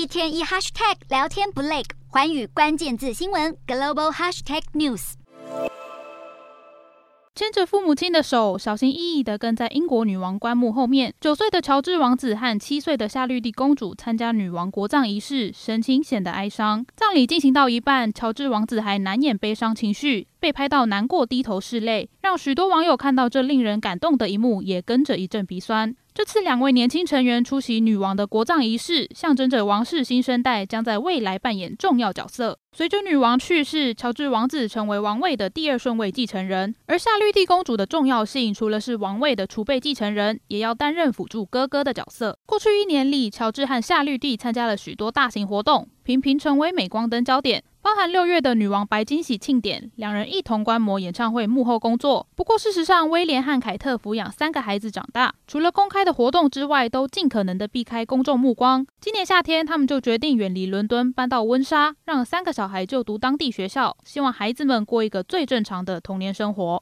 [0.00, 5.12] 一天一 hashtag 聊天不累，寰宇关键字新闻 global hashtag news。
[7.34, 11.12] 牵着父母亲的手，小心翼翼地跟在英国女王棺木后面。
[11.20, 16.84] 九岁的乔治王子和七岁的夏绿蒂公主参加女王国葬仪式，神情显得哀伤。
[16.96, 25.92] 葬礼进行到一半，乔治王子还难掩悲伤情绪，被拍到难过低头拭泪，让许多网友看到这令人感动的一幕，也跟着一阵鼻酸。
[26.14, 32.56] 这次两位年轻成员出席女王的国葬仪式，象征着王室新生代将在未来扮演重要角色。
[32.70, 42.38] 随着女王去世，乔治王子成为王位的第二顺位继承人，而夏绿蒂公主的重要性，除了是王位的储备继承人，也要担任辅助哥哥的角色。
[42.46, 47.64] 过去一年里，乔治和夏绿蒂参加了许多大型活动，频频成为镁光灯焦点。
[47.82, 52.26] 包含六月的女王白金喜庆典，两人一同观摩演唱会幕后工作。
[52.36, 58.86] 不过，事实上，威廉和凯特抚养三个孩子长大，除了公开的活动之外，都尽可能的避开公众目光。
[59.00, 66.78] 今年夏天，他们就决定远离伦敦，搬到温莎，让三个小孩就读当地学校，希望孩子们过一个最正常的童年生活。